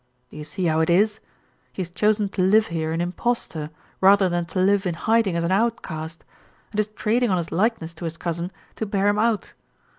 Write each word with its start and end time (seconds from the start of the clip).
Do 0.31 0.37
you 0.37 0.43
see 0.43 0.65
how 0.65 0.79
it 0.79 0.89
is? 0.89 1.19
He 1.73 1.83
has 1.83 1.91
chosen 1.91 2.27
to 2.29 2.41
live 2.41 2.65
here 2.73 2.91
an 2.91 3.01
impostor 3.01 3.69
rather 3.99 4.29
than 4.29 4.45
to 4.45 4.59
live 4.59 4.87
in 4.87 4.95
hiding 4.95 5.35
as 5.35 5.43
an 5.43 5.51
outcast, 5.51 6.23
and 6.71 6.79
is 6.79 6.87
trading 6.87 7.29
on 7.29 7.37
his 7.37 7.51
likeness 7.51 7.93
to 7.93 8.05
his 8.05 8.17
cousin 8.17 8.51
to 8.77 8.87
bear 8.87 9.07
him 9.09 9.19
out. 9.19 9.53